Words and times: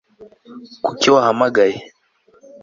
kuki 0.83 1.07
wahamagaye 1.13 1.77